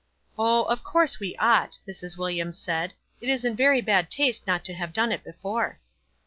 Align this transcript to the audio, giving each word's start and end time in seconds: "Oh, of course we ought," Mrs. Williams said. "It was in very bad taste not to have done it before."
"Oh, 0.35 0.63
of 0.63 0.83
course 0.83 1.19
we 1.19 1.35
ought," 1.35 1.77
Mrs. 1.87 2.17
Williams 2.17 2.57
said. 2.57 2.93
"It 3.21 3.29
was 3.29 3.45
in 3.45 3.55
very 3.55 3.81
bad 3.81 4.09
taste 4.09 4.47
not 4.47 4.65
to 4.65 4.73
have 4.73 4.93
done 4.93 5.11
it 5.11 5.23
before." 5.23 5.77